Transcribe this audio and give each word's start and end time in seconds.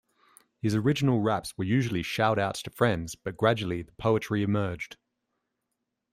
His 0.63 0.73
original 0.73 1.19
raps 1.21 1.55
were 1.59 1.63
usually 1.63 2.01
shout-outs 2.01 2.63
to 2.63 2.71
friends, 2.71 3.13
but 3.13 3.37
gradually 3.37 3.83
the 3.83 3.91
poetry 3.91 4.41
emerged. 4.41 4.97